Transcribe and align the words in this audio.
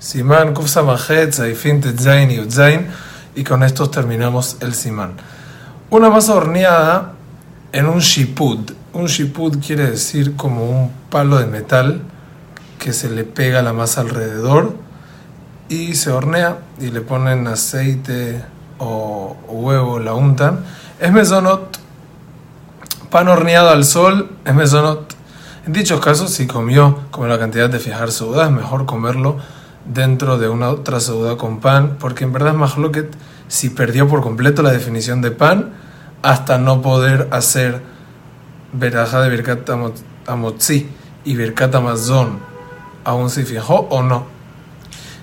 Simán, 0.00 0.54
Kufsa 0.54 0.82
Majet, 0.82 1.34
Zaifin, 1.34 1.82
Tetzain 1.82 2.30
y 2.30 2.40
Utzain. 2.40 2.86
Y 3.34 3.44
con 3.44 3.62
estos 3.62 3.90
terminamos 3.90 4.56
el 4.60 4.74
Simán. 4.74 5.12
Una 5.90 6.08
masa 6.08 6.34
horneada 6.34 7.12
en 7.70 7.86
un 7.86 7.98
shipud. 7.98 8.70
Un 8.94 9.06
shipud 9.06 9.58
quiere 9.64 9.90
decir 9.90 10.36
como 10.36 10.64
un 10.64 10.90
palo 11.10 11.38
de 11.38 11.46
metal 11.46 12.00
que 12.78 12.94
se 12.94 13.10
le 13.10 13.24
pega 13.24 13.60
la 13.60 13.74
masa 13.74 14.00
alrededor 14.00 14.74
y 15.68 15.94
se 15.94 16.10
hornea 16.10 16.58
y 16.80 16.90
le 16.90 17.02
ponen 17.02 17.46
aceite 17.46 18.42
o 18.78 19.36
huevo, 19.48 19.98
la 19.98 20.14
untan. 20.14 20.64
Es 20.98 21.12
mesonot. 21.12 21.78
Pan 23.10 23.28
horneado 23.28 23.68
al 23.68 23.84
sol 23.84 24.30
es 24.46 24.54
mesonot. 24.54 25.14
En 25.66 25.74
dichos 25.74 26.00
casos, 26.00 26.30
si 26.30 26.46
comió 26.46 27.00
como 27.10 27.26
la 27.26 27.38
cantidad 27.38 27.68
de 27.68 27.78
fijar 27.78 28.10
seuda, 28.10 28.46
es 28.46 28.50
mejor 28.50 28.86
comerlo 28.86 29.36
dentro 29.84 30.38
de 30.38 30.48
una 30.48 30.68
otra 30.70 31.00
seuda 31.00 31.36
con 31.36 31.60
pan, 31.60 31.96
porque 31.98 32.24
en 32.24 32.32
verdad 32.32 32.54
que 32.92 33.10
si 33.48 33.70
perdió 33.70 34.08
por 34.08 34.22
completo 34.22 34.62
la 34.62 34.70
definición 34.70 35.22
de 35.22 35.30
pan 35.30 35.72
hasta 36.22 36.58
no 36.58 36.82
poder 36.82 37.28
hacer 37.30 37.82
veraja 38.72 39.20
de 39.22 39.30
Birkat 39.30 39.68
Amotzi 40.26 40.88
y 41.24 41.34
Birkat 41.34 41.74
Amazon, 41.74 42.38
aún 43.04 43.30
si 43.30 43.44
fijó 43.44 43.86
o 43.90 44.02
no. 44.02 44.26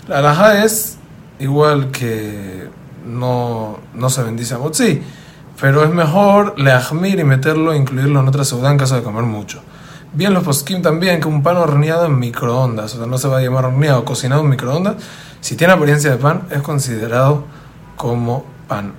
La 0.08 0.20
alhaja 0.20 0.64
es 0.64 0.98
igual 1.40 1.92
que 1.92 2.68
no, 3.06 3.80
no 3.94 4.10
se 4.10 4.24
bendice 4.24 4.56
Amotzi, 4.56 5.02
pero 5.60 5.84
es 5.84 5.90
mejor 5.90 6.60
leachmir 6.60 7.20
y 7.20 7.24
meterlo, 7.24 7.74
incluirlo 7.74 8.20
en 8.20 8.28
otra 8.28 8.44
seuda 8.44 8.72
en 8.72 8.78
caso 8.78 8.96
de 8.96 9.04
comer 9.04 9.24
mucho. 9.24 9.62
Bien 10.14 10.34
los 10.34 10.44
poskim 10.44 10.82
también 10.82 11.20
que 11.20 11.28
un 11.28 11.44
pan 11.44 11.58
horneado 11.58 12.06
en 12.06 12.18
microondas, 12.18 12.96
o 12.96 12.98
sea, 12.98 13.08
no 13.08 13.18
se 13.18 13.28
va 13.28 13.40
a 13.40 13.42
llamar 13.42 13.66
horneado, 13.66 14.06
cocinado 14.06 14.42
en 14.42 14.50
microondas, 14.50 14.96
si 15.42 15.56
tiene 15.56 15.74
apariencia 15.74 16.12
de 16.12 16.18
pan, 16.18 16.44
es 16.50 16.62
considerado 16.62 17.44
como 17.98 18.46
pan. 18.68 18.94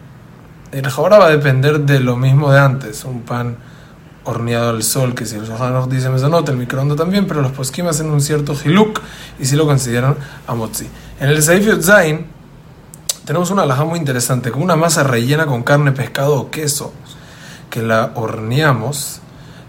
El 0.70 0.86
ahora 0.86 1.18
va 1.18 1.26
a 1.26 1.30
depender 1.30 1.80
de 1.80 2.00
lo 2.00 2.16
mismo 2.16 2.52
de 2.52 2.60
antes, 2.60 3.04
un 3.04 3.22
pan 3.22 3.56
horneado 4.24 4.68
al 4.68 4.82
sol, 4.82 5.14
que 5.14 5.24
si 5.24 5.36
el 5.36 5.48
nos 5.48 5.88
dice 5.88 6.10
mesonot, 6.10 6.46
el 6.50 6.58
microondas 6.58 6.98
también, 6.98 7.26
pero 7.26 7.40
los 7.40 7.52
poskim 7.52 7.86
hacen 7.86 8.10
un 8.10 8.20
cierto 8.20 8.54
hiluk 8.62 9.00
y 9.38 9.46
si 9.46 9.56
lo 9.56 9.64
consideran 9.64 10.14
amotzi. 10.46 10.86
En 11.18 11.30
el 11.30 11.42
Seif 11.42 11.82
Zain 11.82 12.26
tenemos 13.24 13.50
una 13.50 13.62
alhaja 13.62 13.84
muy 13.84 13.98
interesante, 13.98 14.50
con 14.50 14.62
una 14.62 14.76
masa 14.76 15.02
rellena 15.02 15.46
con 15.46 15.62
carne, 15.62 15.92
pescado 15.92 16.38
o 16.38 16.50
queso, 16.50 16.92
que 17.70 17.82
la 17.82 18.12
horneamos 18.14 19.22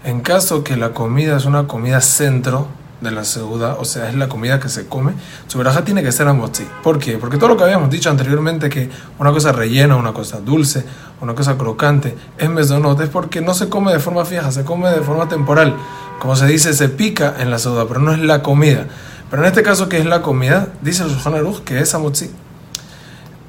en 0.04 0.20
caso 0.20 0.64
que 0.64 0.76
la 0.76 0.90
comida 0.90 1.36
es 1.36 1.44
una 1.44 1.66
comida 1.66 2.00
centro 2.00 2.68
de 3.00 3.10
la 3.10 3.24
seuda, 3.24 3.76
o 3.78 3.84
sea, 3.84 4.08
es 4.08 4.14
la 4.14 4.28
comida 4.28 4.60
que 4.60 4.68
se 4.68 4.86
come, 4.86 5.12
su 5.46 5.58
veraja 5.58 5.84
tiene 5.84 6.02
que 6.02 6.12
ser 6.12 6.28
amotzi. 6.28 6.66
¿Por 6.82 6.98
qué? 6.98 7.16
Porque 7.16 7.38
todo 7.38 7.48
lo 7.48 7.56
que 7.56 7.64
habíamos 7.64 7.90
dicho 7.90 8.10
anteriormente, 8.10 8.68
que 8.68 8.90
una 9.18 9.30
cosa 9.32 9.52
rellena, 9.52 9.96
una 9.96 10.12
cosa 10.12 10.40
dulce, 10.40 10.84
una 11.20 11.34
cosa 11.34 11.56
crocante, 11.56 12.16
es 12.36 12.48
mesonot, 12.50 13.00
es 13.00 13.08
porque 13.08 13.40
no 13.40 13.54
se 13.54 13.68
come 13.68 13.92
de 13.92 14.00
forma 14.00 14.24
fija, 14.24 14.50
se 14.52 14.64
come 14.64 14.90
de 14.90 15.00
forma 15.00 15.28
temporal. 15.28 15.76
Como 16.18 16.36
se 16.36 16.46
dice, 16.46 16.74
se 16.74 16.90
pica 16.90 17.36
en 17.38 17.50
la 17.50 17.58
seuda, 17.58 17.86
pero 17.88 18.00
no 18.00 18.12
es 18.12 18.20
la 18.20 18.42
comida. 18.42 18.86
Pero 19.30 19.42
en 19.42 19.48
este 19.48 19.62
caso, 19.62 19.88
que 19.88 19.98
es 19.98 20.06
la 20.06 20.22
comida? 20.22 20.68
Dice 20.82 21.04
Shulchan 21.04 21.54
que 21.64 21.80
es 21.80 21.94
amotzi. 21.94 22.30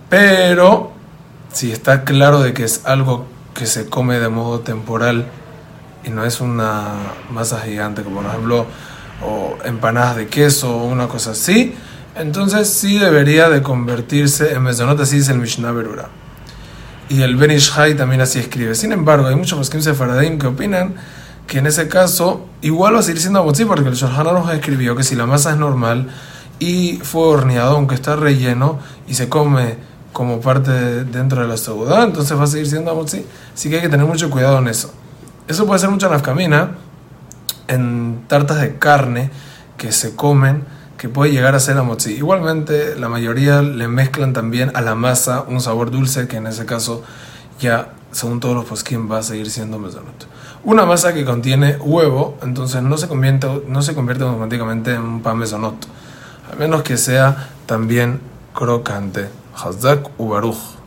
Pero, 0.09 0.91
si 1.51 1.71
está 1.71 2.03
claro 2.03 2.41
de 2.41 2.53
que 2.53 2.63
es 2.63 2.85
algo 2.85 3.25
que 3.53 3.65
se 3.65 3.87
come 3.87 4.19
de 4.19 4.29
modo 4.29 4.59
temporal, 4.59 5.25
y 6.03 6.09
no 6.09 6.25
es 6.25 6.41
una 6.41 6.93
masa 7.29 7.59
gigante 7.61 8.03
como 8.03 8.21
por 8.21 8.25
ejemplo 8.25 8.65
o 9.23 9.57
empanadas 9.65 10.15
de 10.15 10.27
queso 10.27 10.75
o 10.75 10.85
una 10.85 11.07
cosa 11.07 11.31
así, 11.31 11.75
entonces 12.15 12.69
sí 12.69 12.97
debería 12.97 13.49
de 13.49 13.61
convertirse 13.61 14.53
en 14.53 14.63
mesonot, 14.63 14.99
así 14.99 15.17
dice 15.17 15.31
el 15.31 15.39
Mishnah 15.39 15.71
Berura. 15.71 16.09
Y 17.09 17.21
el 17.21 17.35
Ben 17.35 17.51
Ishai 17.51 17.95
también 17.95 18.21
así 18.21 18.39
escribe. 18.39 18.73
Sin 18.73 18.91
embargo, 18.93 19.27
hay 19.27 19.35
muchos 19.35 19.57
poskim 19.57 19.81
sefaradim 19.81 20.39
que 20.39 20.47
opinan 20.47 20.95
que 21.45 21.59
en 21.59 21.67
ese 21.67 21.87
caso 21.87 22.45
igual 22.61 22.95
va 22.95 22.99
a 22.99 23.03
seguir 23.03 23.21
siendo 23.21 23.39
amotzi 23.39 23.65
porque 23.65 23.89
el 23.89 23.95
Shulchan 23.95 24.27
Aruch 24.27 24.49
escribió 24.53 24.95
que 24.95 25.03
si 25.03 25.15
la 25.15 25.25
masa 25.25 25.51
es 25.51 25.57
normal 25.57 26.07
y 26.59 26.99
fue 27.03 27.23
horneado, 27.23 27.75
aunque 27.75 27.95
está 27.95 28.15
relleno 28.15 28.79
y 29.07 29.15
se 29.15 29.27
come 29.27 29.75
como 30.13 30.39
parte 30.39 30.71
dentro 31.03 31.41
de 31.41 31.47
la 31.47 31.57
seguridad, 31.57 32.03
entonces 32.03 32.37
va 32.37 32.43
a 32.43 32.47
seguir 32.47 32.67
siendo 32.67 32.91
amotzi. 32.91 33.25
Así 33.53 33.69
que 33.69 33.75
hay 33.77 33.81
que 33.81 33.89
tener 33.89 34.05
mucho 34.05 34.29
cuidado 34.29 34.59
en 34.59 34.67
eso. 34.67 34.93
Eso 35.51 35.65
puede 35.65 35.81
ser 35.81 35.89
mucha 35.89 36.07
nafkamina 36.07 36.77
en 37.67 38.23
tartas 38.29 38.61
de 38.61 38.77
carne 38.77 39.29
que 39.75 39.91
se 39.91 40.15
comen, 40.15 40.63
que 40.97 41.09
puede 41.09 41.33
llegar 41.33 41.55
a 41.55 41.59
ser 41.59 41.77
amotzi. 41.77 42.13
Igualmente, 42.13 42.95
la 42.95 43.09
mayoría 43.09 43.61
le 43.61 43.89
mezclan 43.89 44.31
también 44.31 44.71
a 44.75 44.81
la 44.81 44.95
masa 44.95 45.43
un 45.45 45.59
sabor 45.59 45.91
dulce, 45.91 46.29
que 46.29 46.37
en 46.37 46.47
ese 46.47 46.65
caso 46.65 47.03
ya, 47.59 47.89
según 48.13 48.39
todos 48.39 48.55
los 48.55 48.63
poskim, 48.63 49.11
va 49.11 49.17
a 49.17 49.23
seguir 49.23 49.51
siendo 49.51 49.77
mesonot. 49.77 50.25
Una 50.63 50.85
masa 50.85 51.13
que 51.13 51.25
contiene 51.25 51.75
huevo, 51.81 52.37
entonces 52.41 52.81
no 52.81 52.95
se 52.95 53.09
convierte, 53.09 53.63
no 53.67 53.81
se 53.81 53.93
convierte 53.93 54.23
automáticamente 54.23 54.93
en 54.93 55.01
un 55.01 55.21
pan 55.21 55.37
mesonot, 55.37 55.75
a 56.49 56.55
menos 56.55 56.81
que 56.83 56.95
sea 56.95 57.49
también 57.65 58.21
crocante. 58.53 59.27
Hazdak 59.61 60.11
Ubaruj. 60.17 60.79